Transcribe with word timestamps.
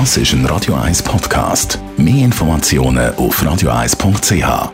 Das 0.00 0.16
ist 0.16 0.32
ein 0.32 0.44
Radio 0.46 0.74
1 0.74 1.04
Podcast. 1.04 1.78
Mehr 1.96 2.24
Informationen 2.24 3.14
auf 3.14 3.40
radio1.ch. 3.40 4.40
Der 4.40 4.72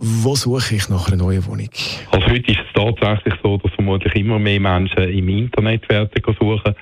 wo 0.00 0.34
suche 0.36 0.76
ich 0.76 0.88
nach 0.88 1.08
einer 1.08 1.16
neuen 1.16 1.44
Wohnung? 1.46 1.68
Also 2.12 2.26
heute 2.26 2.52
ist 2.52 2.60
es 2.60 2.72
tatsächlich 2.74 3.34
so, 3.42 3.56
dass 3.58 3.72
vermutlich 3.72 4.14
immer 4.14 4.38
mehr 4.38 4.60
Menschen 4.60 5.08
im 5.08 5.28
Internet 5.28 5.88
werden 5.88 6.10
suchen. 6.38 6.74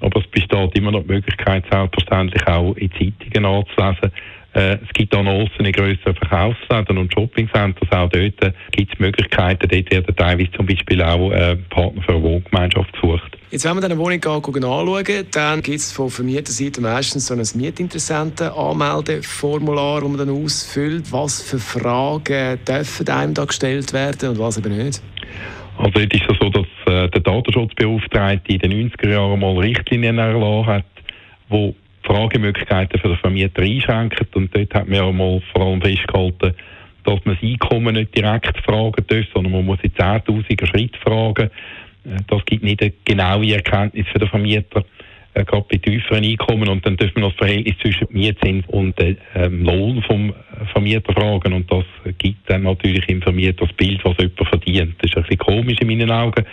Aber 0.00 0.20
es 0.20 0.26
besteht 0.28 0.76
immer 0.76 0.92
noch 0.92 1.02
die 1.02 1.12
Möglichkeit, 1.12 1.64
selbstverständlich 1.70 2.46
auch 2.46 2.74
in 2.76 2.90
Zeitungen 2.92 3.44
anzulesen. 3.44 4.12
Äh, 4.56 4.78
es 4.82 4.88
gibt 4.94 5.14
Annoncen 5.14 5.66
in 5.66 5.72
grösseren 5.72 6.16
Verkaufsläden 6.16 6.96
und 6.96 7.12
Shoppingcenters. 7.12 7.92
Auch 7.92 8.08
dort 8.08 8.54
gibt 8.72 8.92
es 8.92 8.98
Möglichkeiten. 8.98 9.68
Dort 9.68 9.92
werden 9.92 10.16
teilweise 10.16 10.50
zum 10.52 10.64
Beispiel 10.64 11.02
auch 11.02 11.30
äh, 11.30 11.56
Partner 11.68 12.00
für 12.02 12.14
eine 12.14 12.22
Wohngemeinschaft 12.22 12.90
gesucht. 12.94 13.36
Jetzt, 13.50 13.66
wenn 13.66 13.76
wir 13.76 13.84
eine 13.84 13.98
Wohnung 13.98 14.24
anschauen, 14.24 15.26
dann 15.30 15.62
gibt 15.62 15.78
es 15.78 15.92
von 15.92 16.08
Vermieterseite 16.08 16.80
meistens 16.80 17.26
so 17.26 17.34
ein 17.34 17.46
Mietinteressenten-Anmeldeformular, 17.54 20.00
das 20.00 20.08
man 20.08 20.18
dann 20.18 20.30
ausfüllt. 20.30 21.12
Was 21.12 21.42
für 21.42 21.58
Fragen 21.58 22.58
dürfen 22.66 23.08
einem 23.08 23.34
da 23.34 23.44
gestellt 23.44 23.92
werden 23.92 24.30
und 24.30 24.38
was 24.38 24.56
eben 24.56 24.74
nicht? 24.74 25.02
Also 25.78 25.90
dort 25.90 26.14
ist 26.14 26.30
es 26.30 26.38
so, 26.40 26.48
dass 26.48 26.66
äh, 26.86 27.08
der 27.08 27.20
Datenschutzbeauftragte 27.20 28.52
in 28.52 28.58
den 28.58 28.90
90er 28.90 29.10
Jahren 29.10 29.40
mal 29.40 29.58
Richtlinien 29.58 30.18
erlassen 30.18 30.66
hat, 30.66 30.84
wo 31.48 31.74
Fragemöglichkeiten 32.02 33.00
für 33.00 33.08
den 33.08 33.18
Vermieter 33.18 33.62
einschränken. 33.62 34.26
Und 34.34 34.56
dort 34.56 34.74
hat 34.74 34.88
man 34.88 34.98
ja 34.98 35.12
mal 35.12 35.42
vor 35.52 35.66
allem 35.66 35.82
festgehalten, 35.82 36.54
dass 37.04 37.24
man 37.24 37.34
das 37.34 37.42
Einkommen 37.42 37.94
nicht 37.94 38.16
direkt 38.16 38.58
fragen 38.64 39.04
darf, 39.06 39.24
sondern 39.34 39.52
man 39.52 39.66
muss 39.66 39.78
in 39.82 39.92
10'000er 39.92 40.66
Schritt 40.66 40.96
fragen. 40.96 41.50
Äh, 42.04 42.16
das 42.28 42.44
gibt 42.46 42.64
nicht 42.64 42.80
eine 42.80 42.92
genaue 43.04 43.54
Erkenntnis 43.54 44.06
für 44.08 44.18
den 44.18 44.28
Vermieter, 44.28 44.84
äh, 45.36 45.44
gerade 45.44 45.66
bei 45.70 45.76
tieferen 45.76 46.24
Einkommen. 46.24 46.68
Und 46.68 46.86
dann 46.86 46.96
dürfen 46.96 47.22
wir 47.22 47.28
das 47.28 47.36
Verhältnis 47.36 47.76
zwischen 47.82 48.06
Mietzins 48.10 48.64
und 48.68 48.98
äh, 48.98 49.16
ähm, 49.34 49.64
Lohn 49.64 50.02
vom 50.02 50.34
Vermieter 50.72 51.12
fragen. 51.12 51.52
Und 51.52 51.70
das 51.70 51.84
gibt 52.18 52.48
dann 52.50 52.62
natürlich 52.62 53.06
im 53.08 53.20
Vermieter 53.20 53.66
das 53.66 53.76
Bild, 53.76 54.02
was 54.04 54.16
jemand 54.18 54.48
verdient. 54.48 54.94
Das 55.02 55.10
ist 55.10 55.16
ein 55.16 55.22
bisschen 55.24 55.38
komisch 55.38 55.78
in 55.80 55.88
meinen 55.88 56.10
Augen. 56.10 56.44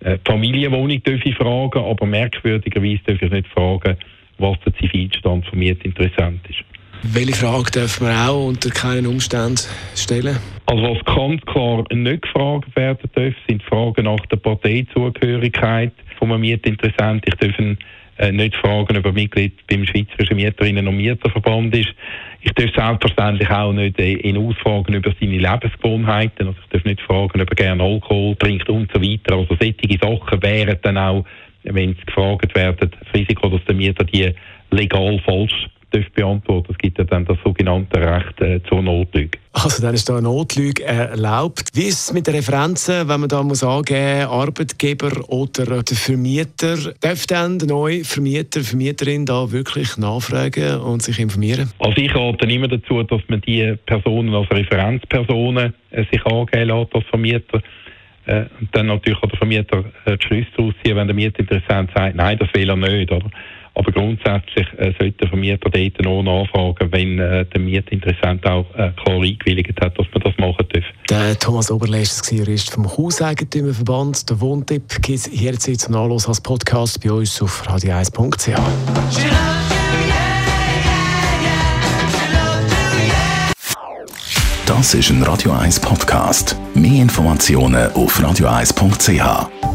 Äh, 0.00 0.18
Familienwohnung 0.24 1.02
darf 1.02 1.20
ich 1.24 1.34
fragen, 1.34 1.80
aber 1.80 2.06
merkwürdigerweise 2.06 3.00
darf 3.06 3.20
ich 3.20 3.30
nicht 3.30 3.48
fragen, 3.48 3.96
was 4.38 4.56
der 4.64 4.74
Zivilstand 4.74 5.46
vom 5.46 5.58
Mietinteressent 5.58 6.40
ist. 6.48 6.62
Welche 7.02 7.34
Frage 7.34 7.70
dürfen 7.70 8.06
wir 8.06 8.28
auch 8.28 8.48
unter 8.48 8.70
keinen 8.70 9.06
Umständen 9.06 9.60
stellen? 9.94 10.36
Also 10.66 10.82
was 10.82 11.04
ganz 11.04 11.40
klar 11.42 11.84
nicht 11.92 12.22
gefragt 12.22 12.76
werden 12.76 13.10
darf, 13.14 13.34
sind 13.48 13.62
Fragen 13.62 14.04
nach 14.04 14.24
der 14.26 14.36
Parteizugehörigkeit 14.36 15.92
vom 16.28 16.40
Mietinteressent. 16.40 17.24
Ich 17.26 17.34
darf 17.34 17.58
äh, 18.18 18.32
nicht 18.32 18.56
fragen, 18.56 18.96
ob 18.96 19.04
er 19.04 19.12
Mitglied 19.12 19.54
beim 19.68 19.86
Schweizerischen 19.86 20.36
Mieterinnen- 20.36 20.88
und 20.88 20.96
Mieterverband 20.96 21.74
ist. 21.76 21.90
Ich 22.40 22.52
darf 22.52 22.70
selbstverständlich 22.74 23.50
auch 23.50 23.72
nicht 23.72 23.98
äh, 23.98 24.14
ihn 24.14 24.36
ausfragen 24.36 24.94
über 24.94 25.14
seine 25.20 25.38
Lebensgewohnheiten. 25.38 26.48
Also 26.48 26.58
ich 26.62 26.68
darf 26.70 26.84
nicht 26.84 27.00
fragen, 27.02 27.40
ob 27.40 27.50
er 27.50 27.56
gerne 27.56 27.82
Alkohol 27.82 28.36
trinkt 28.36 28.68
und 28.68 28.90
so 28.92 29.00
weiter. 29.00 29.36
Also 29.36 29.56
solche 29.60 29.98
Sachen 30.00 30.42
wären 30.42 30.78
dann 30.82 30.98
auch, 30.98 31.24
wenn 31.62 31.94
sie 31.94 32.04
gefragt 32.06 32.54
werden, 32.54 32.90
das 32.90 33.14
Risiko, 33.14 33.48
dass 33.48 33.64
der 33.64 33.74
Mieter 33.74 34.04
die 34.04 34.32
legal 34.70 35.20
falsch 35.24 35.68
beantworten 36.14 36.72
Es 36.72 36.78
gibt 36.78 36.98
ja 36.98 37.04
dann 37.04 37.24
das 37.24 37.38
sogenannte 37.44 38.00
Recht 38.00 38.40
äh, 38.40 38.60
zur 38.68 38.82
Notlüge. 38.82 39.38
Also 39.52 39.82
dann 39.82 39.94
ist 39.94 40.08
da 40.08 40.14
eine 40.14 40.22
Notlüge 40.22 40.84
erlaubt. 40.84 41.70
Wie 41.74 41.84
ist 41.84 42.08
es 42.08 42.12
mit 42.12 42.26
den 42.26 42.34
Referenzen, 42.34 43.08
wenn 43.08 43.20
man 43.20 43.28
da 43.28 43.42
muss 43.42 43.64
angeben, 43.64 44.28
Arbeitgeber 44.28 45.10
oder 45.28 45.82
der 45.82 45.96
Vermieter? 45.96 46.76
Darf 47.00 47.26
dann 47.26 47.58
der 47.58 47.68
neue 47.68 48.04
Vermieter, 48.04 48.60
Vermieterin 48.60 49.26
da 49.26 49.50
wirklich 49.50 49.96
nachfragen 49.96 50.80
und 50.80 51.02
sich 51.02 51.18
informieren? 51.18 51.72
Also 51.78 51.96
ich 51.96 52.14
rate 52.14 52.46
immer 52.46 52.68
dazu, 52.68 53.02
dass 53.02 53.20
man 53.28 53.40
die 53.40 53.74
Personen 53.86 54.34
als 54.34 54.50
Referenzpersonen 54.50 55.74
äh, 55.90 56.04
sich 56.12 56.24
angeben 56.26 56.68
lässt 56.68 56.94
als 56.94 57.04
Vermieter. 57.06 57.62
Äh, 58.26 58.44
und 58.60 58.68
dann 58.72 58.86
natürlich 58.86 59.20
kann 59.20 59.30
der 59.30 59.38
Vermieter 59.38 59.84
äh, 60.04 60.16
die 60.18 60.26
Schlüsse 60.26 60.50
daraus 60.56 60.74
ziehen, 60.84 60.96
wenn 60.96 61.08
der 61.08 61.16
Mietinteressent 61.16 61.90
sagt, 61.94 62.14
nein, 62.14 62.38
das 62.38 62.48
will 62.52 62.68
er 62.68 62.76
nicht. 62.76 63.10
Oder? 63.10 63.30
Aber 63.78 63.92
grundsätzlich 63.92 64.66
äh, 64.76 64.92
sollte 64.98 65.12
der 65.12 65.28
Vermieter 65.28 65.70
dort 65.70 66.04
nur 66.04 66.24
nachfragen, 66.24 66.90
wenn 66.90 67.20
äh, 67.20 67.46
der 67.46 67.60
Mietinteressent 67.60 68.44
auch 68.44 68.66
äh, 68.74 68.90
klar 69.04 69.22
eingewilligt 69.22 69.80
hat, 69.80 69.96
dass 69.96 70.06
man 70.12 70.22
das 70.24 70.36
machen 70.36 70.66
darf. 70.72 70.84
Der 71.08 71.38
Thomas 71.38 71.70
Oberlest, 71.70 72.32
Jurist 72.32 72.72
vom 72.72 72.88
Hauseigentümerverband. 72.88 74.28
Der 74.28 74.40
Wohntipp 74.40 75.00
gibt 75.00 75.10
es 75.10 75.30
jederzeit 75.32 75.78
zum 75.78 75.94
Nachlass 75.94 76.26
als 76.26 76.40
Podcast 76.40 77.00
bei 77.04 77.12
uns 77.12 77.40
auf 77.40 77.68
radio1.ch. 77.68 78.58
Das 84.66 84.94
ist 84.94 85.10
ein 85.10 85.22
Radio 85.22 85.52
1 85.52 85.78
Podcast. 85.78 86.56
Mehr 86.74 87.02
Informationen 87.02 87.92
auf 87.92 88.18
radio1.ch. 88.20 89.67